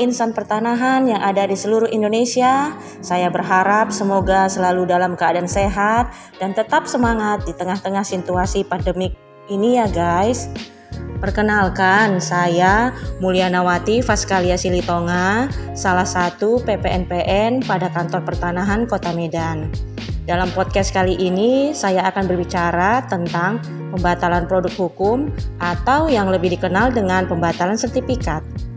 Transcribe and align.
insan 0.00 0.32
pertanahan 0.32 1.04
yang 1.04 1.20
ada 1.20 1.44
di 1.44 1.52
seluruh 1.52 1.92
Indonesia. 1.92 2.72
Saya 3.04 3.28
berharap 3.28 3.92
semoga 3.92 4.48
selalu 4.48 4.88
dalam 4.88 5.12
keadaan 5.12 5.44
sehat 5.44 6.08
dan 6.40 6.56
tetap 6.56 6.88
semangat 6.88 7.44
di 7.44 7.52
tengah-tengah 7.52 8.02
situasi 8.02 8.64
pandemik 8.64 9.12
ini 9.52 9.76
ya 9.76 9.84
guys. 9.92 10.48
Perkenalkan, 11.20 12.16
saya 12.16 12.96
Mulyanawati 13.20 14.00
Faskalia 14.00 14.56
Silitonga, 14.56 15.52
salah 15.76 16.08
satu 16.08 16.64
PPNPN 16.64 17.60
pada 17.68 17.92
kantor 17.92 18.24
pertanahan 18.24 18.88
Kota 18.88 19.12
Medan. 19.12 19.68
Dalam 20.24 20.48
podcast 20.56 20.96
kali 20.96 21.20
ini, 21.20 21.76
saya 21.76 22.08
akan 22.08 22.24
berbicara 22.24 23.04
tentang 23.04 23.60
pembatalan 23.92 24.48
produk 24.48 24.72
hukum 24.80 25.28
atau 25.60 26.08
yang 26.08 26.32
lebih 26.32 26.56
dikenal 26.56 26.88
dengan 26.88 27.28
pembatalan 27.28 27.76
sertifikat. 27.76 28.69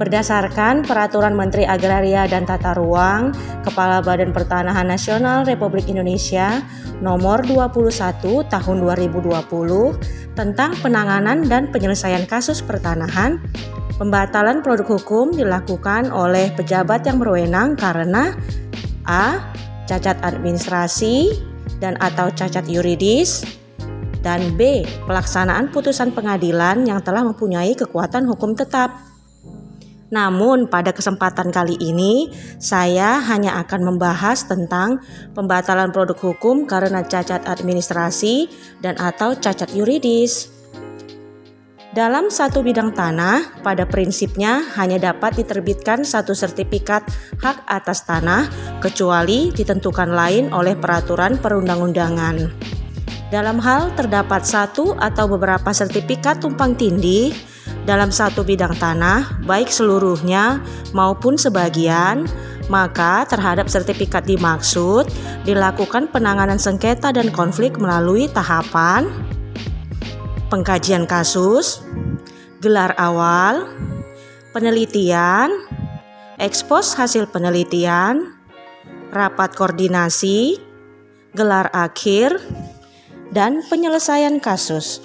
Berdasarkan 0.00 0.88
Peraturan 0.88 1.36
Menteri 1.36 1.68
Agraria 1.68 2.24
dan 2.30 2.48
Tata 2.48 2.72
Ruang 2.76 3.32
Kepala 3.66 4.00
Badan 4.00 4.32
Pertanahan 4.32 4.88
Nasional 4.88 5.44
Republik 5.44 5.88
Indonesia 5.90 6.64
Nomor 7.02 7.44
21 7.44 8.46
Tahun 8.46 8.76
2020 8.78 10.32
tentang 10.32 10.72
penanganan 10.80 11.44
dan 11.44 11.68
penyelesaian 11.68 12.24
kasus 12.24 12.64
pertanahan, 12.64 13.36
pembatalan 14.00 14.64
produk 14.64 14.96
hukum 14.96 15.32
dilakukan 15.32 16.08
oleh 16.08 16.48
pejabat 16.56 17.04
yang 17.04 17.20
berwenang 17.20 17.76
karena 17.76 18.32
A. 19.04 19.52
cacat 19.84 20.16
administrasi 20.24 21.36
dan 21.82 21.98
atau 22.00 22.32
cacat 22.32 22.64
yuridis 22.64 23.44
dan 24.22 24.54
B. 24.54 24.86
pelaksanaan 25.04 25.68
putusan 25.74 26.14
pengadilan 26.14 26.86
yang 26.86 27.02
telah 27.02 27.26
mempunyai 27.26 27.74
kekuatan 27.74 28.24
hukum 28.30 28.54
tetap. 28.54 28.94
Namun, 30.12 30.68
pada 30.68 30.92
kesempatan 30.92 31.48
kali 31.48 31.80
ini, 31.80 32.28
saya 32.60 33.16
hanya 33.24 33.56
akan 33.64 33.96
membahas 33.96 34.44
tentang 34.44 35.00
pembatalan 35.32 35.88
produk 35.88 36.20
hukum 36.20 36.68
karena 36.68 37.00
cacat 37.00 37.48
administrasi 37.48 38.52
dan 38.84 39.00
atau 39.00 39.32
cacat 39.32 39.72
yuridis. 39.72 40.52
Dalam 41.96 42.28
satu 42.32 42.64
bidang 42.64 42.92
tanah, 42.96 43.60
pada 43.60 43.84
prinsipnya 43.84 44.64
hanya 44.80 45.12
dapat 45.12 45.36
diterbitkan 45.44 46.04
satu 46.04 46.32
sertifikat 46.32 47.04
hak 47.40 47.64
atas 47.68 48.04
tanah, 48.08 48.48
kecuali 48.80 49.52
ditentukan 49.52 50.08
lain 50.12 50.52
oleh 50.56 50.72
peraturan 50.72 51.36
perundang-undangan. 51.36 52.52
Dalam 53.28 53.60
hal 53.64 53.92
terdapat 53.96 54.44
satu 54.44 54.92
atau 54.96 55.24
beberapa 55.24 55.72
sertifikat 55.72 56.40
tumpang 56.40 56.76
tindih, 56.76 57.32
dalam 57.82 58.14
satu 58.14 58.46
bidang 58.46 58.78
tanah, 58.78 59.42
baik 59.42 59.66
seluruhnya 59.66 60.62
maupun 60.94 61.34
sebagian, 61.34 62.30
maka 62.70 63.26
terhadap 63.26 63.66
sertifikat 63.66 64.22
dimaksud 64.22 65.10
dilakukan 65.42 66.06
penanganan 66.08 66.62
sengketa 66.62 67.10
dan 67.10 67.34
konflik 67.34 67.74
melalui 67.76 68.30
tahapan 68.30 69.10
pengkajian 70.52 71.08
kasus, 71.08 71.80
gelar 72.60 72.92
awal, 73.00 73.66
penelitian, 74.52 75.48
ekspos 76.36 76.92
hasil 76.92 77.24
penelitian, 77.32 78.36
rapat 79.16 79.56
koordinasi, 79.56 80.60
gelar 81.32 81.72
akhir, 81.72 82.36
dan 83.32 83.64
penyelesaian 83.64 84.36
kasus. 84.44 85.00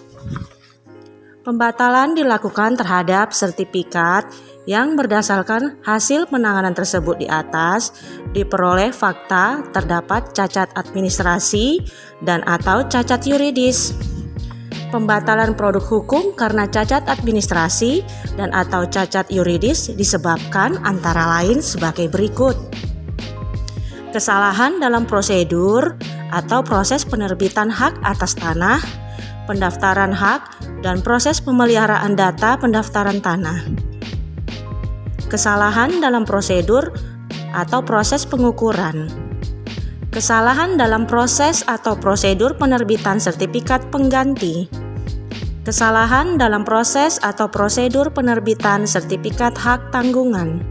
Pembatalan 1.47 2.11
dilakukan 2.11 2.75
terhadap 2.75 3.31
sertifikat 3.31 4.27
yang 4.67 4.99
berdasarkan 4.99 5.79
hasil 5.79 6.27
penanganan 6.27 6.75
tersebut 6.75 7.23
di 7.23 7.27
atas 7.31 7.95
diperoleh 8.35 8.91
fakta 8.91 9.63
terdapat 9.71 10.35
cacat 10.35 10.67
administrasi 10.75 11.87
dan 12.19 12.43
atau 12.43 12.83
cacat 12.91 13.23
yuridis. 13.23 13.95
Pembatalan 14.91 15.55
produk 15.55 15.87
hukum 15.87 16.35
karena 16.35 16.67
cacat 16.67 17.07
administrasi 17.07 18.03
dan 18.35 18.51
atau 18.51 18.83
cacat 18.83 19.31
yuridis 19.31 19.95
disebabkan 19.95 20.75
antara 20.83 21.39
lain 21.39 21.63
sebagai 21.63 22.11
berikut. 22.11 22.59
Kesalahan 24.11 24.83
dalam 24.83 25.07
prosedur 25.07 25.95
atau 26.27 26.59
proses 26.59 27.07
penerbitan 27.07 27.71
hak 27.71 28.03
atas 28.03 28.35
tanah, 28.35 29.06
pendaftaran 29.47 30.11
hak 30.11 30.59
dan 30.83 30.99
proses 30.99 31.39
pemeliharaan 31.39 32.19
data 32.19 32.59
pendaftaran 32.59 33.23
tanah. 33.23 33.63
Kesalahan 35.31 36.03
dalam 36.03 36.27
prosedur 36.27 36.91
atau 37.55 37.79
proses 37.81 38.27
pengukuran. 38.27 39.07
Kesalahan 40.11 40.75
dalam 40.75 41.03
proses 41.03 41.67
atau 41.67 41.95
prosedur 41.95 42.55
penerbitan 42.55 43.19
sertifikat 43.19 43.87
pengganti. 43.91 44.67
Kesalahan 45.67 46.39
dalam 46.39 46.63
proses 46.63 47.19
atau 47.19 47.51
prosedur 47.51 48.07
penerbitan 48.15 48.87
sertifikat 48.87 49.51
hak 49.59 49.91
tanggungan. 49.91 50.63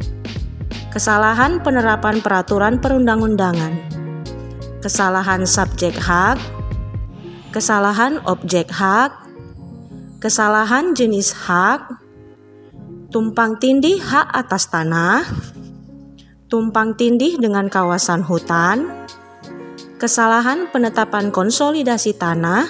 Kesalahan 0.88 1.60
penerapan 1.60 2.24
peraturan 2.24 2.80
perundang-undangan. 2.80 3.76
Kesalahan 4.80 5.44
subjek 5.44 5.92
hak. 6.00 6.55
Kesalahan 7.56 8.20
objek 8.28 8.68
hak. 8.68 9.16
Kesalahan 10.20 10.92
jenis 10.92 11.32
hak, 11.32 11.88
tumpang 13.08 13.56
tindih 13.56 13.96
hak 13.96 14.28
atas 14.28 14.68
tanah, 14.68 15.24
tumpang 16.52 17.00
tindih 17.00 17.40
dengan 17.40 17.72
kawasan 17.72 18.20
hutan, 18.20 18.92
kesalahan 19.96 20.68
penetapan 20.68 21.32
konsolidasi 21.32 22.12
tanah, 22.20 22.68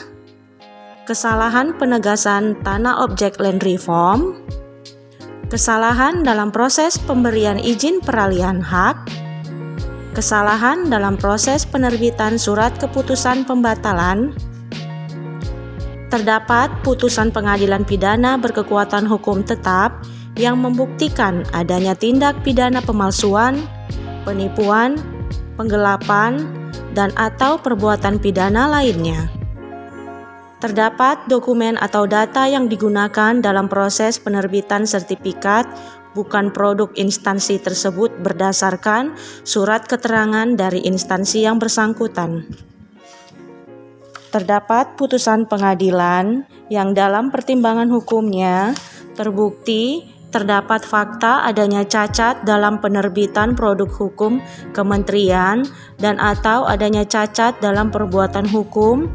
kesalahan 1.02 1.74
penegasan 1.74 2.54
tanah 2.62 3.02
objek 3.02 3.42
land 3.42 3.66
reform, 3.66 4.38
kesalahan 5.50 6.22
dalam 6.22 6.54
proses 6.54 6.94
pemberian 7.02 7.58
izin 7.58 7.98
peralihan 7.98 8.62
hak, 8.62 9.02
kesalahan 10.14 10.86
dalam 10.86 11.18
proses 11.18 11.66
penerbitan 11.66 12.38
surat 12.38 12.70
keputusan 12.78 13.42
pembatalan, 13.42 14.30
terdapat 16.06 16.70
putusan 16.86 17.34
pengadilan 17.34 17.82
pidana 17.82 18.38
berkekuatan 18.38 19.06
hukum 19.10 19.42
tetap 19.42 20.06
yang 20.36 20.60
membuktikan 20.60 21.42
adanya 21.50 21.96
tindak 21.96 22.36
pidana 22.44 22.84
pemalsuan, 22.84 23.58
penipuan, 24.22 25.00
penggelapan, 25.56 26.44
dan 26.92 27.10
atau 27.16 27.56
perbuatan 27.58 28.20
pidana 28.20 28.68
lainnya. 28.68 29.32
Terdapat 30.56 31.28
dokumen 31.28 31.76
atau 31.76 32.08
data 32.08 32.48
yang 32.48 32.68
digunakan 32.68 33.36
dalam 33.44 33.68
proses 33.68 34.16
penerbitan 34.16 34.88
sertifikat 34.88 35.68
bukan 36.16 36.48
produk 36.48 36.88
instansi 36.96 37.60
tersebut 37.60 38.08
berdasarkan 38.24 39.12
surat 39.44 39.84
keterangan 39.84 40.48
dari 40.56 40.80
instansi 40.88 41.44
yang 41.44 41.60
bersangkutan 41.60 42.48
terdapat 44.36 45.00
putusan 45.00 45.48
pengadilan 45.48 46.44
yang 46.68 46.92
dalam 46.92 47.32
pertimbangan 47.32 47.88
hukumnya 47.88 48.76
terbukti 49.16 50.12
terdapat 50.28 50.84
fakta 50.84 51.48
adanya 51.48 51.88
cacat 51.88 52.44
dalam 52.44 52.76
penerbitan 52.76 53.56
produk 53.56 53.88
hukum 53.88 54.44
kementerian 54.76 55.64
dan 55.96 56.20
atau 56.20 56.68
adanya 56.68 57.08
cacat 57.08 57.56
dalam 57.64 57.88
perbuatan 57.88 58.44
hukum 58.44 59.08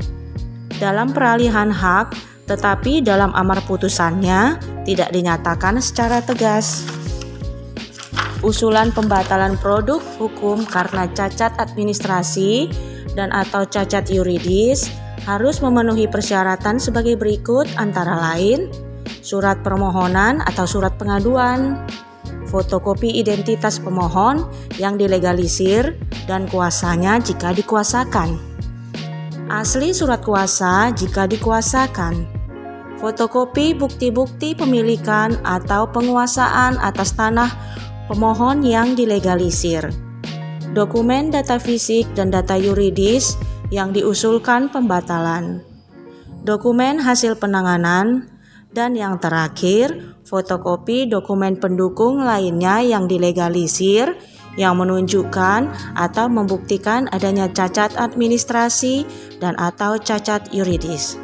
dalam 0.82 1.14
peralihan 1.14 1.70
hak 1.70 2.18
tetapi 2.50 3.06
dalam 3.06 3.30
amar 3.38 3.62
putusannya 3.70 4.58
tidak 4.90 5.14
dinyatakan 5.14 5.78
secara 5.78 6.26
tegas. 6.26 6.82
Usulan 8.42 8.90
pembatalan 8.90 9.54
produk 9.62 10.02
hukum 10.18 10.66
karena 10.66 11.06
cacat 11.14 11.54
administrasi 11.62 12.74
dan 13.14 13.30
atau 13.30 13.64
cacat 13.68 14.10
yuridis 14.10 14.90
harus 15.26 15.62
memenuhi 15.62 16.10
persyaratan 16.10 16.82
sebagai 16.82 17.18
berikut 17.18 17.70
antara 17.78 18.18
lain 18.18 18.72
surat 19.22 19.62
permohonan 19.62 20.42
atau 20.44 20.66
surat 20.66 20.98
pengaduan, 20.98 21.78
fotokopi 22.50 23.22
identitas 23.22 23.78
pemohon 23.78 24.50
yang 24.82 24.98
dilegalisir 24.98 25.96
dan 26.26 26.50
kuasanya 26.50 27.22
jika 27.22 27.54
dikuasakan. 27.54 28.36
Asli 29.52 29.94
surat 29.94 30.26
kuasa 30.26 30.90
jika 30.96 31.30
dikuasakan. 31.30 32.42
Fotokopi 32.98 33.74
bukti-bukti 33.74 34.54
pemilikan 34.54 35.42
atau 35.42 35.90
penguasaan 35.90 36.78
atas 36.78 37.18
tanah 37.18 37.50
pemohon 38.06 38.62
yang 38.62 38.94
dilegalisir. 38.94 39.90
Dokumen 40.72 41.34
data 41.34 41.60
fisik 41.60 42.08
dan 42.16 42.32
data 42.32 42.56
yuridis 42.56 43.36
yang 43.72 43.96
diusulkan 43.96 44.70
pembatalan, 44.70 45.64
dokumen 46.44 47.00
hasil 47.02 47.40
penanganan, 47.40 48.28
Dan 48.72 48.96
yang 48.96 49.20
terakhir, 49.20 50.16
fotokopi 50.24 51.04
dokumen 51.04 51.60
pendukung 51.60 52.24
lainnya 52.24 52.80
yang 52.80 53.04
dilegalisir 53.04 54.16
yang 54.56 54.80
menunjukkan 54.80 55.68
atau 55.96 56.26
membuktikan 56.32 57.12
adanya 57.12 57.52
cacat 57.52 57.96
administrasi 58.00 59.04
dan 59.44 59.60
atau 59.60 60.00
cacat 60.00 60.52
yuridis. 60.56 61.20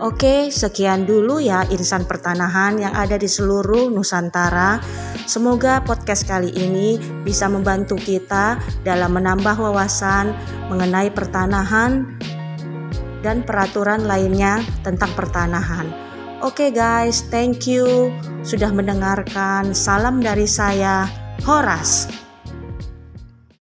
Oke, 0.00 0.48
sekian 0.48 1.04
dulu 1.04 1.44
ya 1.44 1.68
insan 1.68 2.08
pertanahan 2.08 2.80
yang 2.80 2.96
ada 2.96 3.20
di 3.20 3.28
seluruh 3.28 3.92
Nusantara. 3.92 4.80
Semoga 5.28 5.84
podcast 5.84 6.24
kali 6.24 6.48
ini 6.56 6.96
bisa 7.20 7.52
membantu 7.52 8.00
kita 8.00 8.56
dalam 8.80 9.12
menambah 9.12 9.60
wawasan 9.60 10.32
mengenai 10.72 11.12
pertanahan 11.12 12.16
dan 13.20 13.44
peraturan 13.44 14.08
lainnya 14.08 14.64
tentang 14.80 15.12
pertanahan. 15.12 15.92
Oke 16.40 16.72
guys, 16.72 17.28
thank 17.28 17.68
you 17.68 18.08
sudah 18.40 18.72
mendengarkan. 18.72 19.76
Salam 19.76 20.24
dari 20.24 20.48
saya, 20.48 21.04
Horas. 21.44 22.08